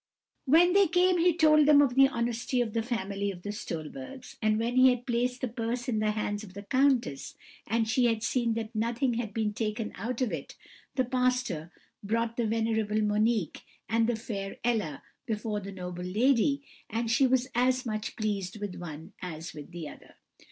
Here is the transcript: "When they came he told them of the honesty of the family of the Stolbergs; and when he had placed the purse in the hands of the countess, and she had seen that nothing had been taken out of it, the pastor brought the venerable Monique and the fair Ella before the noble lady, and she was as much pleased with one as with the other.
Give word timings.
"When 0.45 0.73
they 0.73 0.87
came 0.87 1.19
he 1.19 1.37
told 1.37 1.67
them 1.67 1.79
of 1.79 1.93
the 1.93 2.07
honesty 2.07 2.59
of 2.59 2.73
the 2.73 2.81
family 2.81 3.29
of 3.29 3.43
the 3.43 3.51
Stolbergs; 3.51 4.35
and 4.41 4.57
when 4.57 4.75
he 4.75 4.89
had 4.89 5.05
placed 5.05 5.41
the 5.41 5.47
purse 5.47 5.87
in 5.87 5.99
the 5.99 6.09
hands 6.09 6.43
of 6.43 6.55
the 6.55 6.63
countess, 6.63 7.35
and 7.67 7.87
she 7.87 8.05
had 8.05 8.23
seen 8.23 8.55
that 8.55 8.73
nothing 8.73 9.13
had 9.13 9.31
been 9.31 9.53
taken 9.53 9.91
out 9.93 10.19
of 10.19 10.31
it, 10.31 10.55
the 10.95 11.05
pastor 11.05 11.71
brought 12.03 12.35
the 12.35 12.47
venerable 12.47 12.99
Monique 13.03 13.61
and 13.87 14.07
the 14.09 14.15
fair 14.15 14.57
Ella 14.63 15.03
before 15.27 15.59
the 15.59 15.71
noble 15.71 16.01
lady, 16.03 16.63
and 16.89 17.11
she 17.11 17.27
was 17.27 17.47
as 17.53 17.85
much 17.85 18.15
pleased 18.15 18.59
with 18.59 18.77
one 18.77 19.13
as 19.21 19.53
with 19.53 19.69
the 19.71 19.87
other. 19.87 20.15